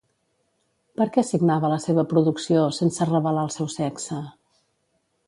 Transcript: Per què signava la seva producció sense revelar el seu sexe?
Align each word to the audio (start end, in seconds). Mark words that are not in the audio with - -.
Per 1.01 1.05
què 1.17 1.23
signava 1.27 1.69
la 1.73 1.77
seva 1.83 2.05
producció 2.13 2.63
sense 2.79 3.07
revelar 3.11 3.45
el 3.49 3.53
seu 3.57 3.71
sexe? 3.75 4.23